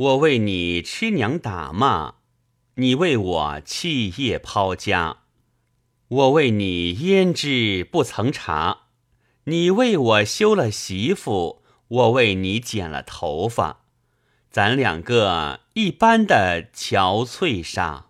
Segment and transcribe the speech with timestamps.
[0.00, 2.14] 我为你吃娘打骂，
[2.76, 5.18] 你为我弃业抛家；
[6.08, 8.78] 我为你胭脂不曾搽，
[9.44, 13.84] 你为我休了媳妇，我为你剪了头发。
[14.50, 18.04] 咱两个一般的憔悴煞。